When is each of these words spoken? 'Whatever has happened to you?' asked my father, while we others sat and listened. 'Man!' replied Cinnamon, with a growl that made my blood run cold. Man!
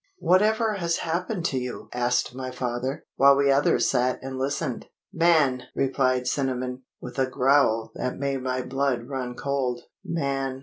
'Whatever 0.17 0.73
has 0.77 0.97
happened 1.05 1.45
to 1.45 1.59
you?' 1.59 1.87
asked 1.93 2.33
my 2.33 2.49
father, 2.49 3.05
while 3.17 3.35
we 3.35 3.51
others 3.51 3.87
sat 3.87 4.17
and 4.23 4.35
listened. 4.39 4.87
'Man!' 5.13 5.65
replied 5.75 6.25
Cinnamon, 6.25 6.81
with 6.99 7.19
a 7.19 7.27
growl 7.29 7.91
that 7.93 8.17
made 8.17 8.41
my 8.41 8.63
blood 8.63 9.03
run 9.07 9.35
cold. 9.35 9.81
Man! 10.03 10.59